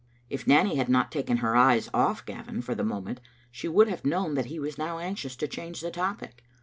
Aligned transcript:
If 0.31 0.47
Nanny 0.47 0.77
had 0.77 0.89
not 0.89 1.11
taken 1.11 1.37
her 1.37 1.55
eyes 1.55 1.87
off 1.93 2.25
Gavin 2.25 2.63
for 2.63 2.73
the 2.73 2.83
moment 2.83 3.21
she 3.51 3.67
would 3.67 3.87
have 3.87 4.03
known 4.03 4.33
that 4.33 4.45
he 4.45 4.57
was 4.57 4.75
now 4.75 4.97
anxious 4.97 5.35
to 5.35 5.47
change 5.47 5.79
the 5.79 5.91
topic. 5.91 6.43